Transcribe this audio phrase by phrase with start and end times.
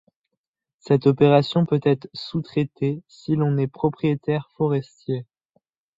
[0.79, 5.27] Cette opération peut être sous traitée si l'on est propriétaire forestier.